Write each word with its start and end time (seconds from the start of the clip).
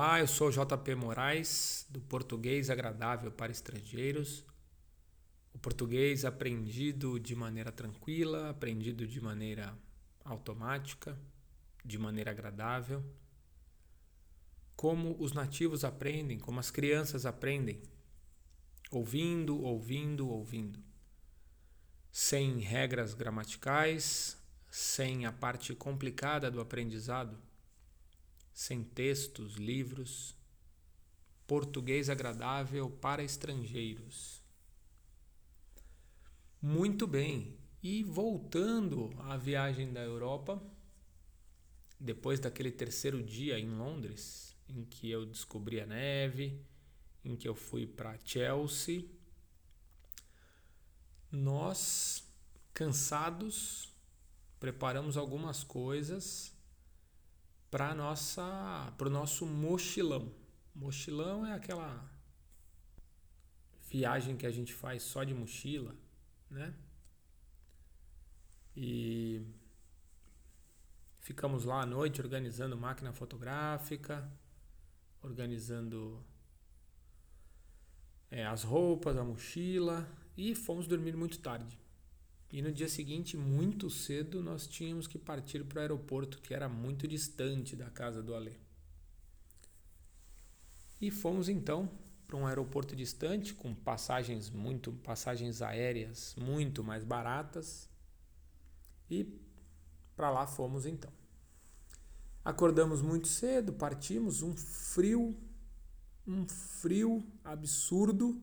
Olá, 0.00 0.20
eu 0.20 0.28
sou 0.28 0.48
JP 0.48 0.94
Moraes, 0.94 1.84
do 1.90 2.00
Português 2.00 2.70
Agradável 2.70 3.32
para 3.32 3.50
Estrangeiros. 3.50 4.44
O 5.52 5.58
português 5.58 6.24
aprendido 6.24 7.18
de 7.18 7.34
maneira 7.34 7.72
tranquila, 7.72 8.48
aprendido 8.48 9.08
de 9.08 9.20
maneira 9.20 9.76
automática, 10.24 11.18
de 11.84 11.98
maneira 11.98 12.30
agradável. 12.30 13.04
Como 14.76 15.16
os 15.18 15.32
nativos 15.32 15.82
aprendem, 15.82 16.38
como 16.38 16.60
as 16.60 16.70
crianças 16.70 17.26
aprendem. 17.26 17.82
Ouvindo, 18.92 19.60
ouvindo, 19.60 20.28
ouvindo. 20.28 20.78
Sem 22.12 22.60
regras 22.60 23.14
gramaticais, 23.14 24.40
sem 24.70 25.26
a 25.26 25.32
parte 25.32 25.74
complicada 25.74 26.48
do 26.52 26.60
aprendizado 26.60 27.47
sem 28.58 28.82
textos, 28.82 29.54
livros, 29.54 30.34
português 31.46 32.10
agradável 32.10 32.90
para 32.90 33.22
estrangeiros. 33.22 34.42
Muito 36.60 37.06
bem, 37.06 37.56
e 37.80 38.02
voltando 38.02 39.14
à 39.20 39.36
viagem 39.36 39.92
da 39.92 40.00
Europa, 40.00 40.60
depois 42.00 42.40
daquele 42.40 42.72
terceiro 42.72 43.22
dia 43.22 43.60
em 43.60 43.70
Londres, 43.70 44.56
em 44.68 44.84
que 44.84 45.08
eu 45.08 45.24
descobri 45.24 45.80
a 45.80 45.86
neve, 45.86 46.60
em 47.24 47.36
que 47.36 47.46
eu 47.46 47.54
fui 47.54 47.86
para 47.86 48.18
Chelsea, 48.24 49.04
nós, 51.30 52.24
cansados, 52.74 53.94
preparamos 54.58 55.16
algumas 55.16 55.62
coisas 55.62 56.57
para 57.70 57.94
nossa 57.94 58.92
para 58.96 59.08
o 59.08 59.10
nosso 59.10 59.46
mochilão. 59.46 60.32
Mochilão 60.74 61.44
é 61.44 61.52
aquela 61.52 62.08
viagem 63.90 64.36
que 64.36 64.46
a 64.46 64.50
gente 64.50 64.72
faz 64.72 65.02
só 65.02 65.24
de 65.24 65.34
mochila, 65.34 65.94
né? 66.50 66.74
E 68.76 69.42
ficamos 71.18 71.64
lá 71.64 71.82
à 71.82 71.86
noite 71.86 72.20
organizando 72.20 72.76
máquina 72.76 73.12
fotográfica, 73.12 74.30
organizando 75.22 76.24
é, 78.30 78.46
as 78.46 78.62
roupas, 78.62 79.16
a 79.16 79.24
mochila 79.24 80.08
e 80.36 80.54
fomos 80.54 80.86
dormir 80.86 81.16
muito 81.16 81.38
tarde. 81.40 81.78
E 82.50 82.62
no 82.62 82.72
dia 82.72 82.88
seguinte, 82.88 83.36
muito 83.36 83.90
cedo, 83.90 84.42
nós 84.42 84.66
tínhamos 84.66 85.06
que 85.06 85.18
partir 85.18 85.64
para 85.64 85.78
o 85.78 85.80
aeroporto, 85.82 86.40
que 86.40 86.54
era 86.54 86.68
muito 86.68 87.06
distante 87.06 87.76
da 87.76 87.90
casa 87.90 88.22
do 88.22 88.34
Alê. 88.34 88.54
E 91.00 91.10
fomos 91.10 91.48
então 91.48 91.90
para 92.26 92.36
um 92.36 92.46
aeroporto 92.46 92.96
distante 92.96 93.54
com 93.54 93.74
passagens 93.74 94.50
muito 94.50 94.92
passagens 94.92 95.62
aéreas 95.62 96.34
muito 96.36 96.82
mais 96.82 97.04
baratas. 97.04 97.88
E 99.10 99.26
para 100.16 100.30
lá 100.30 100.46
fomos 100.46 100.84
então. 100.84 101.12
Acordamos 102.44 103.02
muito 103.02 103.28
cedo, 103.28 103.72
partimos, 103.72 104.42
um 104.42 104.56
frio, 104.56 105.36
um 106.26 106.46
frio 106.48 107.24
absurdo 107.44 108.42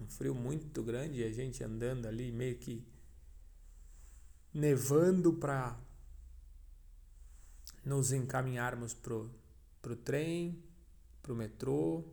um 0.00 0.06
frio 0.06 0.34
muito 0.34 0.82
grande, 0.82 1.22
a 1.22 1.30
gente 1.30 1.62
andando 1.62 2.06
ali 2.06 2.32
meio 2.32 2.56
que 2.56 2.82
nevando 4.52 5.34
para 5.34 5.78
nos 7.84 8.10
encaminharmos 8.10 8.94
pro, 8.94 9.30
pro 9.80 9.94
trem, 9.94 10.62
pro 11.22 11.36
metrô 11.36 12.04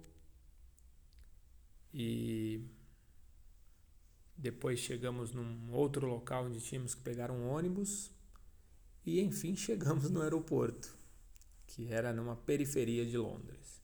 e 1.94 2.64
depois 4.38 4.80
chegamos 4.80 5.32
num 5.32 5.72
outro 5.74 6.06
local 6.06 6.46
onde 6.46 6.62
tínhamos 6.62 6.94
que 6.94 7.02
pegar 7.02 7.32
um 7.32 7.48
ônibus 7.48 8.12
e 9.06 9.22
enfim 9.22 9.56
chegamos 9.58 10.10
no 10.10 10.22
aeroporto, 10.22 10.94
que 11.66 11.92
era 11.92 12.14
numa 12.14 12.36
periferia 12.36 13.06
de 13.06 13.18
Londres. 13.18 13.82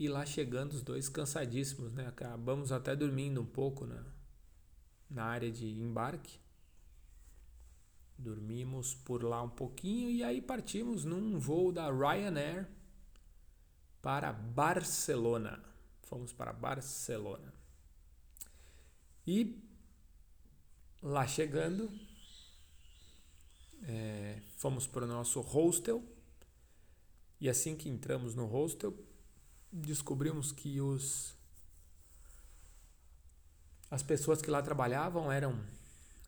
E 0.00 0.08
lá 0.08 0.24
chegando 0.24 0.72
os 0.72 0.80
dois 0.80 1.10
cansadíssimos, 1.10 1.92
né? 1.92 2.06
Acabamos 2.06 2.72
até 2.72 2.96
dormindo 2.96 3.38
um 3.42 3.44
pouco 3.44 3.84
na, 3.84 4.02
na 5.10 5.24
área 5.26 5.52
de 5.52 5.66
embarque. 5.78 6.40
Dormimos 8.16 8.94
por 8.94 9.22
lá 9.22 9.42
um 9.42 9.50
pouquinho 9.50 10.08
e 10.08 10.24
aí 10.24 10.40
partimos 10.40 11.04
num 11.04 11.38
voo 11.38 11.70
da 11.70 11.90
Ryanair 11.90 12.66
para 14.00 14.32
Barcelona. 14.32 15.62
Fomos 16.04 16.32
para 16.32 16.54
Barcelona. 16.54 17.52
E 19.26 19.62
lá 21.02 21.26
chegando, 21.26 21.92
é, 23.82 24.40
fomos 24.56 24.86
para 24.86 25.04
o 25.04 25.08
nosso 25.08 25.42
hostel. 25.42 26.02
E 27.38 27.50
assim 27.50 27.76
que 27.76 27.90
entramos 27.90 28.34
no 28.34 28.46
hostel, 28.46 29.09
descobrimos 29.72 30.52
que 30.52 30.80
os 30.80 31.34
as 33.90 34.02
pessoas 34.02 34.40
que 34.40 34.50
lá 34.50 34.62
trabalhavam 34.62 35.32
eram 35.32 35.60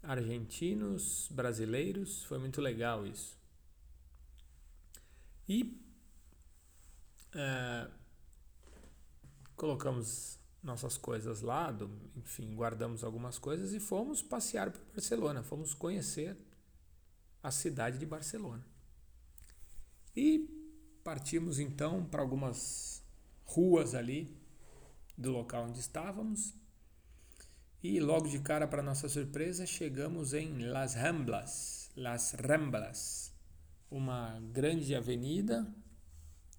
argentinos, 0.02 1.28
brasileiros, 1.30 2.24
foi 2.24 2.38
muito 2.38 2.60
legal 2.60 3.06
isso. 3.06 3.38
E 5.48 5.80
é, 7.34 7.88
colocamos 9.54 10.38
nossas 10.62 10.96
coisas 10.96 11.40
lá, 11.40 11.70
do, 11.70 11.90
enfim, 12.16 12.54
guardamos 12.54 13.04
algumas 13.04 13.38
coisas 13.38 13.72
e 13.72 13.80
fomos 13.80 14.22
passear 14.22 14.70
por 14.70 14.80
Barcelona, 14.92 15.42
fomos 15.42 15.72
conhecer 15.72 16.36
a 17.42 17.50
cidade 17.50 17.98
de 17.98 18.06
Barcelona. 18.06 18.64
E 20.16 20.48
partimos 21.04 21.58
então 21.58 22.04
para 22.04 22.22
algumas 22.22 23.01
ruas 23.44 23.94
ali 23.94 24.36
do 25.16 25.30
local 25.30 25.64
onde 25.64 25.80
estávamos. 25.80 26.54
E 27.82 27.98
logo 28.00 28.28
de 28.28 28.38
cara, 28.38 28.66
para 28.66 28.82
nossa 28.82 29.08
surpresa, 29.08 29.66
chegamos 29.66 30.32
em 30.32 30.66
Las 30.66 30.94
Ramblas, 30.94 31.90
Las 31.96 32.32
Ramblas, 32.32 33.34
uma 33.90 34.40
grande 34.52 34.94
avenida 34.94 35.66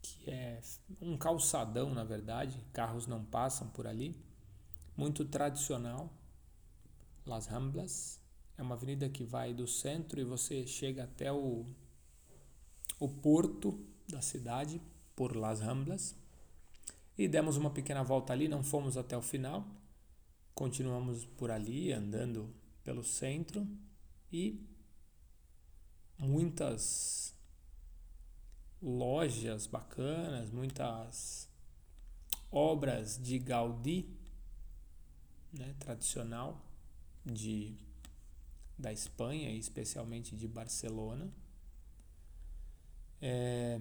que 0.04 0.30
é 0.30 0.60
um 1.02 1.18
calçadão, 1.18 1.94
na 1.94 2.04
verdade, 2.04 2.62
carros 2.74 3.08
não 3.08 3.24
passam 3.24 3.70
por 3.70 3.88
ali, 3.88 4.22
muito 4.98 5.24
tradicional. 5.24 6.14
Las 7.26 7.48
Ramblas 7.48 8.20
é 8.58 8.62
uma 8.62 8.76
avenida 8.76 9.08
que 9.08 9.24
vai 9.24 9.54
do 9.54 9.66
centro 9.66 10.20
e 10.20 10.26
você 10.26 10.68
chega 10.68 11.06
até 11.06 11.32
o, 11.32 11.66
o 13.00 13.08
porto 13.08 13.80
da 14.10 14.22
cidade 14.22 14.82
por 15.16 15.38
Las 15.38 15.62
Ramblas. 15.62 16.16
E 17.18 17.28
demos 17.28 17.58
uma 17.58 17.70
pequena 17.70 18.04
volta 18.04 18.34
ali, 18.34 18.48
não 18.48 18.64
fomos 18.64 18.98
até 18.98 19.16
o 19.16 19.22
final. 19.22 19.66
Continuamos 20.54 21.26
por 21.26 21.52
ali, 21.52 21.92
andando 21.92 22.54
pelo 22.84 23.04
centro 23.04 23.68
e 24.32 24.60
muitas 26.18 27.34
lojas 28.82 29.66
bacanas, 29.68 30.52
muitas 30.52 31.50
obras 32.52 33.18
de 33.22 33.40
Gaudí, 33.40 34.10
né, 35.52 35.76
tradicional 35.80 36.62
de 37.26 37.76
da 38.78 38.92
Espanha 38.92 39.50
e 39.52 39.60
especialmente 39.60 40.36
de 40.36 40.48
Barcelona. 40.48 41.32
É, 43.22 43.80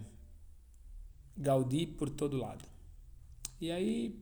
Gaudí 1.37 1.87
por 1.87 2.11
todo 2.11 2.37
lado. 2.37 2.71
E 3.62 3.70
aí 3.70 4.20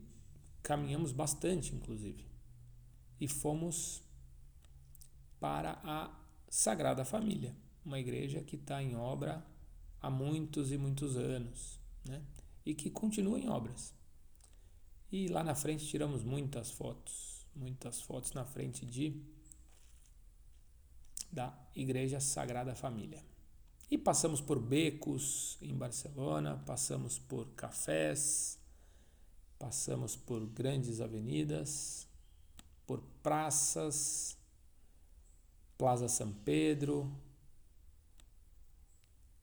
caminhamos 0.62 1.12
bastante, 1.12 1.74
inclusive, 1.74 2.26
e 3.18 3.26
fomos 3.26 4.02
para 5.40 5.80
a 5.82 6.14
Sagrada 6.50 7.06
Família, 7.06 7.56
uma 7.82 7.98
igreja 7.98 8.42
que 8.42 8.56
está 8.56 8.82
em 8.82 8.94
obra 8.94 9.42
há 9.98 10.10
muitos 10.10 10.70
e 10.70 10.76
muitos 10.76 11.16
anos, 11.16 11.80
né? 12.06 12.22
E 12.66 12.74
que 12.74 12.90
continua 12.90 13.40
em 13.40 13.48
obras. 13.48 13.94
E 15.10 15.26
lá 15.28 15.42
na 15.42 15.54
frente 15.54 15.86
tiramos 15.86 16.22
muitas 16.22 16.70
fotos, 16.70 17.46
muitas 17.56 17.98
fotos 18.02 18.34
na 18.34 18.44
frente 18.44 18.84
de 18.84 19.24
da 21.32 21.58
Igreja 21.74 22.20
Sagrada 22.20 22.74
Família. 22.74 23.24
E 23.90 23.96
passamos 23.96 24.42
por 24.42 24.60
becos 24.60 25.56
em 25.62 25.74
Barcelona, 25.74 26.62
passamos 26.66 27.18
por 27.18 27.46
cafés, 27.54 28.59
Passamos 29.60 30.16
por 30.16 30.44
grandes 30.46 31.00
avenidas, 31.00 32.08
por 32.86 33.00
praças, 33.22 34.36
Plaza 35.76 36.08
São 36.08 36.32
Pedro, 36.32 37.14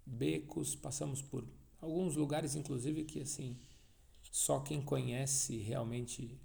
becos, 0.03 0.75
passamos 0.75 1.21
por 1.21 1.47
alguns 1.79 2.15
lugares 2.15 2.55
inclusive 2.55 3.03
que 3.03 3.21
assim 3.21 3.55
só 4.31 4.59
quem 4.59 4.81
conhece 4.81 5.57
realmente 5.57 6.39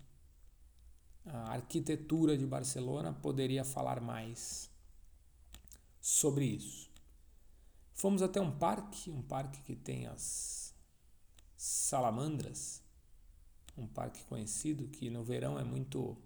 a 1.24 1.52
arquitetura 1.52 2.36
de 2.36 2.46
Barcelona 2.46 3.12
poderia 3.12 3.64
falar 3.64 4.02
mais 4.02 4.70
sobre 5.98 6.44
isso. 6.44 6.90
Fomos 7.94 8.20
até 8.20 8.38
um 8.38 8.50
parque, 8.50 9.10
um 9.10 9.22
parque 9.22 9.62
que 9.62 9.74
tem 9.74 10.06
as 10.06 10.74
salamandras, 11.56 12.81
um 13.76 13.86
parque 13.86 14.24
conhecido 14.24 14.88
que 14.88 15.10
no 15.10 15.24
verão 15.24 15.58
é 15.58 15.64
muito 15.64 16.16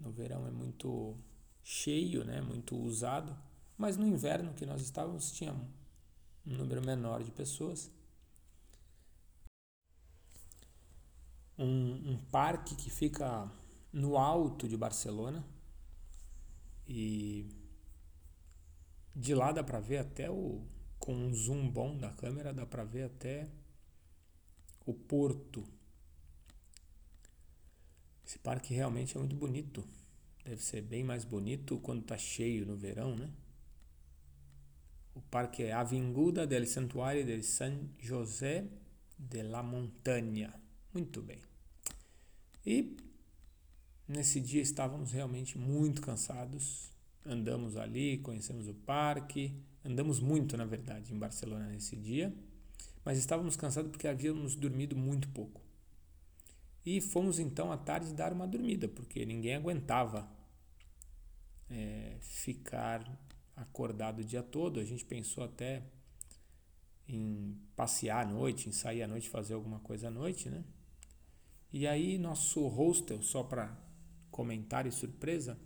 no 0.00 0.10
verão 0.10 0.46
é 0.46 0.50
muito 0.50 1.16
cheio, 1.62 2.24
né, 2.24 2.40
muito 2.40 2.76
usado, 2.76 3.36
mas 3.76 3.96
no 3.96 4.06
inverno 4.06 4.54
que 4.54 4.64
nós 4.64 4.80
estávamos 4.80 5.32
tinha 5.32 5.52
um 5.52 6.56
número 6.56 6.84
menor 6.84 7.22
de 7.22 7.30
pessoas. 7.30 7.90
Um, 11.58 12.12
um 12.12 12.18
parque 12.30 12.76
que 12.76 12.88
fica 12.88 13.50
no 13.92 14.16
alto 14.16 14.68
de 14.68 14.76
Barcelona 14.76 15.44
e 16.86 17.46
de 19.14 19.34
lá 19.34 19.50
dá 19.50 19.64
para 19.64 19.80
ver 19.80 19.98
até 19.98 20.30
o 20.30 20.64
com 20.98 21.14
um 21.14 21.32
zoom 21.34 21.68
bom 21.68 21.96
da 21.96 22.10
câmera 22.10 22.52
dá 22.52 22.64
para 22.66 22.84
ver 22.84 23.04
até 23.04 23.50
o 24.86 24.94
porto. 24.94 25.64
Esse 28.28 28.38
parque 28.38 28.74
realmente 28.74 29.16
é 29.16 29.18
muito 29.18 29.34
bonito. 29.34 29.82
Deve 30.44 30.62
ser 30.62 30.82
bem 30.82 31.02
mais 31.02 31.24
bonito 31.24 31.78
quando 31.78 32.02
está 32.02 32.18
cheio 32.18 32.66
no 32.66 32.76
verão, 32.76 33.16
né? 33.16 33.30
O 35.14 35.20
parque 35.22 35.62
é 35.62 35.72
Avinguda 35.72 36.46
del 36.46 36.66
Santuário 36.66 37.24
de 37.24 37.42
San 37.42 37.88
José 37.98 38.66
de 39.18 39.42
la 39.42 39.62
Montaña. 39.62 40.52
Muito 40.92 41.22
bem. 41.22 41.40
E 42.66 42.98
nesse 44.06 44.42
dia 44.42 44.60
estávamos 44.60 45.10
realmente 45.12 45.56
muito 45.56 46.02
cansados. 46.02 46.92
Andamos 47.24 47.78
ali, 47.78 48.18
conhecemos 48.18 48.68
o 48.68 48.74
parque, 48.74 49.54
andamos 49.82 50.20
muito, 50.20 50.54
na 50.54 50.66
verdade, 50.66 51.14
em 51.14 51.18
Barcelona 51.18 51.66
nesse 51.68 51.96
dia, 51.96 52.34
mas 53.02 53.16
estávamos 53.16 53.56
cansados 53.56 53.90
porque 53.90 54.06
havíamos 54.06 54.54
dormido 54.54 54.94
muito 54.94 55.30
pouco. 55.30 55.67
E 56.90 57.02
fomos 57.02 57.38
então 57.38 57.70
à 57.70 57.76
tarde 57.76 58.14
dar 58.14 58.32
uma 58.32 58.48
dormida, 58.48 58.88
porque 58.88 59.26
ninguém 59.26 59.56
aguentava 59.56 60.26
é, 61.68 62.16
ficar 62.18 63.06
acordado 63.54 64.20
o 64.20 64.24
dia 64.24 64.42
todo. 64.42 64.80
A 64.80 64.84
gente 64.84 65.04
pensou 65.04 65.44
até 65.44 65.82
em 67.06 67.60
passear 67.76 68.26
à 68.26 68.26
noite, 68.26 68.70
em 68.70 68.72
sair 68.72 69.02
à 69.02 69.06
noite, 69.06 69.28
fazer 69.28 69.52
alguma 69.52 69.80
coisa 69.80 70.08
à 70.08 70.10
noite, 70.10 70.48
né? 70.48 70.64
E 71.70 71.86
aí 71.86 72.16
nosso 72.16 72.66
hostel, 72.66 73.20
só 73.20 73.42
para 73.42 73.78
comentário 74.30 74.88
e 74.88 74.92
surpresa, 74.92 75.60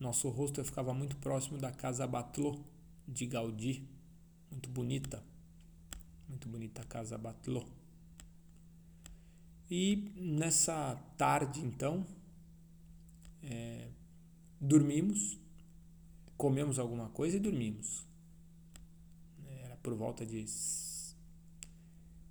nosso 0.00 0.30
hostel 0.30 0.64
ficava 0.64 0.94
muito 0.94 1.18
próximo 1.18 1.58
da 1.58 1.70
Casa 1.70 2.06
Batló 2.06 2.58
de 3.06 3.26
Gaudí, 3.26 3.86
muito 4.50 4.70
bonita, 4.70 5.22
muito 6.26 6.48
bonita 6.48 6.80
a 6.80 6.86
Casa 6.86 7.18
Batló. 7.18 7.81
E 9.70 10.12
nessa 10.16 10.96
tarde 11.16 11.60
então, 11.60 12.06
é, 13.42 13.88
dormimos, 14.60 15.38
comemos 16.36 16.78
alguma 16.78 17.08
coisa 17.08 17.36
e 17.36 17.40
dormimos. 17.40 18.06
Era 19.64 19.76
por 19.76 19.94
volta 19.94 20.24
de 20.26 20.44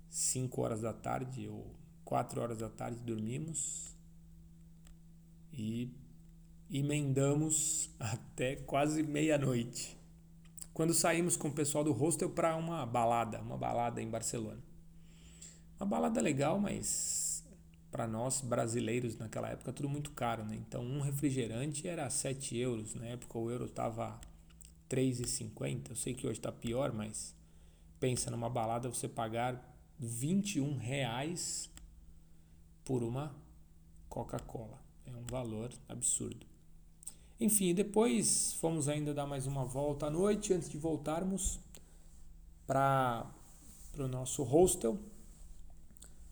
5 0.08 0.60
horas 0.60 0.80
da 0.80 0.92
tarde 0.92 1.48
ou 1.48 1.74
4 2.04 2.40
horas 2.40 2.58
da 2.58 2.68
tarde 2.68 3.00
dormimos 3.02 3.96
e 5.52 5.90
emendamos 6.70 7.90
até 8.00 8.56
quase 8.56 9.02
meia-noite. 9.02 9.96
Quando 10.72 10.94
saímos 10.94 11.36
com 11.36 11.48
o 11.48 11.52
pessoal 11.52 11.84
do 11.84 11.92
hostel 11.92 12.30
para 12.30 12.56
uma 12.56 12.86
balada, 12.86 13.40
uma 13.42 13.58
balada 13.58 14.00
em 14.00 14.08
Barcelona. 14.08 14.62
Uma 15.78 15.86
balada 15.86 16.20
legal, 16.20 16.58
mas 16.58 17.21
para 17.92 18.08
nós 18.08 18.40
brasileiros 18.40 19.18
naquela 19.18 19.50
época 19.50 19.72
tudo 19.72 19.88
muito 19.88 20.10
caro, 20.12 20.44
né? 20.44 20.56
Então 20.56 20.82
um 20.82 21.02
refrigerante 21.02 21.86
era 21.86 22.08
7 22.08 22.56
euros, 22.56 22.94
na 22.94 23.04
época 23.04 23.38
o 23.38 23.50
euro 23.50 23.66
estava 23.66 24.18
3,50. 24.88 25.90
Eu 25.90 25.96
sei 25.96 26.14
que 26.14 26.26
hoje 26.26 26.38
está 26.38 26.50
pior, 26.50 26.90
mas 26.92 27.36
pensa 28.00 28.30
numa 28.30 28.48
balada 28.48 28.88
você 28.88 29.06
pagar 29.06 29.62
21 29.98 30.78
reais 30.78 31.70
por 32.82 33.02
uma 33.02 33.34
Coca-Cola. 34.08 34.80
É 35.06 35.10
um 35.10 35.26
valor 35.30 35.70
absurdo. 35.88 36.46
Enfim, 37.38 37.74
depois 37.74 38.54
fomos 38.54 38.88
ainda 38.88 39.12
dar 39.12 39.26
mais 39.26 39.46
uma 39.46 39.64
volta 39.64 40.06
à 40.06 40.10
noite 40.10 40.54
antes 40.54 40.68
de 40.68 40.78
voltarmos 40.78 41.60
para 42.66 43.30
o 43.98 44.08
nosso 44.08 44.42
hostel 44.44 44.98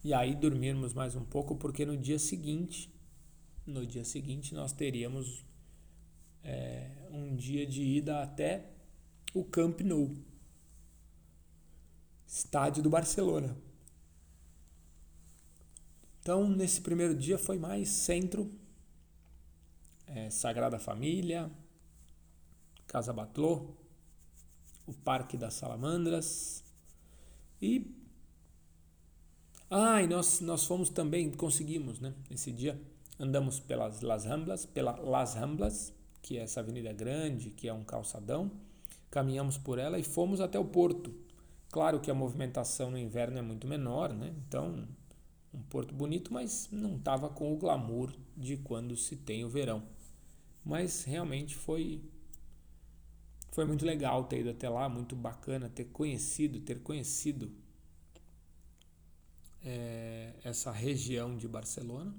e 0.03 0.15
aí 0.15 0.35
dormirmos 0.35 0.95
mais 0.95 1.15
um 1.15 1.25
pouco, 1.25 1.57
porque 1.57 1.85
no 1.85 1.97
dia 1.97 2.19
seguinte, 2.19 2.91
no 3.67 3.87
dia 3.87 4.05
seguinte 4.05 4.55
nós 4.55 4.73
teríamos 4.73 5.45
é, 6.43 6.91
um 7.11 7.37
dia 7.37 7.67
de 7.67 7.83
ida 7.83 8.23
até 8.23 8.71
o 9.35 9.45
Camp 9.45 9.81
Nou, 9.81 10.17
estádio 12.27 12.83
do 12.83 12.89
Barcelona. 12.89 13.57
Então, 16.21 16.49
nesse 16.49 16.81
primeiro 16.81 17.15
dia 17.15 17.39
foi 17.39 17.59
mais 17.59 17.89
centro, 17.89 18.51
é, 20.07 20.31
Sagrada 20.31 20.79
Família, 20.79 21.51
Casa 22.87 23.13
Batló, 23.13 23.67
o 24.87 24.93
Parque 24.93 25.37
das 25.37 25.55
Salamandras 25.55 26.65
e 27.61 28.00
ah, 29.71 30.03
e 30.03 30.07
nós, 30.09 30.41
nós 30.41 30.65
fomos 30.65 30.91
também, 30.91 31.31
conseguimos, 31.31 32.01
né? 32.01 32.13
Esse 32.29 32.51
dia 32.51 32.81
andamos 33.21 33.61
pelas 33.61 34.01
Las 34.01 34.25
Ramblas, 34.25 34.67
pela 34.67 34.93
Las 34.99 35.35
Ramblas, 35.35 35.93
que 36.21 36.37
é 36.37 36.43
essa 36.43 36.59
avenida 36.59 36.93
grande, 36.93 37.51
que 37.51 37.69
é 37.69 37.73
um 37.73 37.85
calçadão, 37.85 38.51
caminhamos 39.11 39.57
por 39.57 39.79
ela 39.79 39.99
e 39.99 40.03
fomos 40.03 40.41
até 40.41 40.59
o 40.59 40.65
porto. 40.65 41.15
Claro 41.71 42.01
que 42.01 42.11
a 42.11 42.15
movimentação 42.15 42.91
no 42.91 42.99
inverno 42.99 43.39
é 43.39 43.43
muito 43.43 43.67
menor, 43.69 44.13
né? 44.13 44.35
Então, 44.47 44.89
um 45.55 45.63
porto 45.63 45.95
bonito, 45.95 46.33
mas 46.33 46.69
não 46.73 46.97
estava 46.97 47.29
com 47.29 47.53
o 47.53 47.57
glamour 47.57 48.13
de 48.37 48.57
quando 48.57 48.97
se 48.97 49.17
tem 49.17 49.45
o 49.45 49.49
verão. 49.49 49.85
Mas 50.65 51.05
realmente 51.05 51.55
foi 51.55 52.03
foi 53.53 53.65
muito 53.65 53.85
legal 53.85 54.25
ter 54.25 54.41
ido 54.41 54.51
até 54.51 54.69
lá, 54.69 54.89
muito 54.89 55.17
bacana 55.17 55.69
ter 55.69 55.87
conhecido, 55.87 56.61
ter 56.61 56.81
conhecido 56.83 57.53
é, 59.65 60.35
essa 60.43 60.71
região 60.71 61.37
de 61.37 61.49
Barcelona. 61.49 62.15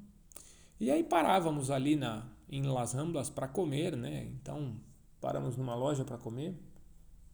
E 0.80 0.90
aí 0.90 1.04
parávamos 1.04 1.70
ali 1.70 1.96
na, 1.96 2.28
em 2.50 2.64
Las 2.64 2.94
Ramblas 2.94 3.30
para 3.30 3.48
comer, 3.48 3.96
né? 3.96 4.26
Então 4.26 4.80
paramos 5.20 5.56
numa 5.56 5.76
loja 5.76 6.04
para 6.04 6.18
comer. 6.18 6.56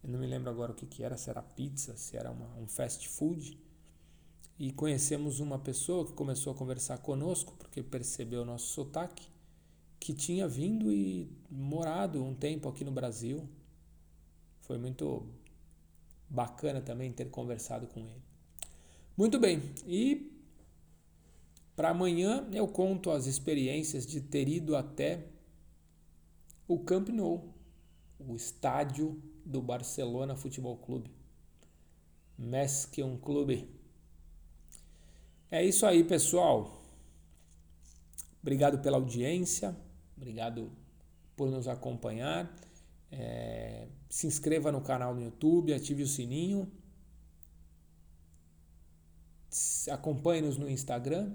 Eu 0.02 0.10
não 0.10 0.18
me 0.18 0.26
lembro 0.26 0.50
agora 0.50 0.72
o 0.72 0.74
que, 0.74 0.86
que 0.86 1.02
era, 1.02 1.16
se 1.16 1.30
era 1.30 1.42
pizza, 1.42 1.96
se 1.96 2.16
era 2.16 2.30
uma, 2.30 2.54
um 2.56 2.66
fast 2.66 3.08
food. 3.08 3.58
E 4.58 4.72
conhecemos 4.72 5.40
uma 5.40 5.58
pessoa 5.58 6.04
que 6.04 6.12
começou 6.12 6.52
a 6.52 6.56
conversar 6.56 6.98
conosco, 6.98 7.54
porque 7.58 7.82
percebeu 7.82 8.42
o 8.42 8.44
nosso 8.44 8.66
sotaque, 8.66 9.28
que 10.00 10.12
tinha 10.12 10.46
vindo 10.48 10.92
e 10.92 11.30
morado 11.50 12.22
um 12.22 12.34
tempo 12.34 12.68
aqui 12.68 12.84
no 12.84 12.90
Brasil. 12.90 13.48
Foi 14.60 14.76
muito 14.76 15.26
bacana 16.28 16.80
também 16.80 17.12
ter 17.12 17.30
conversado 17.30 17.86
com 17.86 18.00
ele. 18.00 18.22
Muito 19.18 19.36
bem, 19.36 19.60
e 19.84 20.30
para 21.74 21.90
amanhã 21.90 22.48
eu 22.52 22.68
conto 22.68 23.10
as 23.10 23.26
experiências 23.26 24.06
de 24.06 24.20
ter 24.20 24.48
ido 24.48 24.76
até 24.76 25.26
o 26.68 26.78
Camp 26.78 27.08
Nou, 27.08 27.52
o 28.16 28.36
estádio 28.36 29.20
do 29.44 29.60
Barcelona 29.60 30.36
Futebol 30.36 30.76
Clube. 30.76 31.10
Més 32.38 32.86
que 32.86 33.02
um 33.02 33.18
clube. 33.18 33.68
É 35.50 35.64
isso 35.64 35.84
aí, 35.84 36.04
pessoal. 36.04 36.80
Obrigado 38.40 38.78
pela 38.78 38.98
audiência, 38.98 39.76
obrigado 40.16 40.70
por 41.34 41.50
nos 41.50 41.66
acompanhar. 41.66 42.56
É, 43.10 43.88
se 44.08 44.28
inscreva 44.28 44.70
no 44.70 44.80
canal 44.80 45.12
no 45.12 45.22
YouTube, 45.22 45.74
ative 45.74 46.04
o 46.04 46.06
sininho 46.06 46.70
Acompanhe-nos 49.90 50.56
no 50.58 50.68
Instagram 50.68 51.32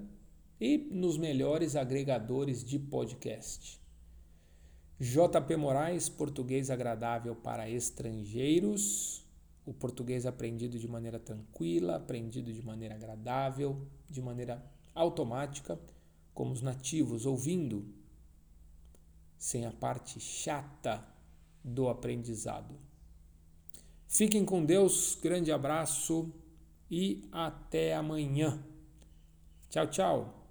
e 0.60 0.78
nos 0.78 1.16
melhores 1.16 1.74
agregadores 1.74 2.62
de 2.62 2.78
podcast. 2.78 3.80
JP 5.00 5.56
Moraes, 5.56 6.08
português 6.08 6.70
agradável 6.70 7.34
para 7.34 7.68
estrangeiros. 7.68 9.22
o 9.66 9.72
português 9.72 10.26
aprendido 10.26 10.78
de 10.78 10.86
maneira 10.86 11.18
tranquila, 11.18 11.96
aprendido 11.96 12.52
de 12.52 12.62
maneira 12.62 12.94
agradável, 12.94 13.86
de 14.10 14.20
maneira 14.20 14.62
automática, 14.94 15.80
como 16.34 16.52
os 16.52 16.60
nativos, 16.60 17.24
ouvindo, 17.24 17.86
sem 19.38 19.64
a 19.64 19.72
parte 19.72 20.20
chata 20.20 21.02
do 21.64 21.88
aprendizado. 21.88 22.74
Fiquem 24.06 24.44
com 24.44 24.62
Deus, 24.62 25.18
grande 25.20 25.50
abraço 25.50 26.30
e 26.90 27.22
até 27.32 27.94
amanhã. 27.94 28.62
Tchau, 29.68 29.86
tchau. 29.88 30.44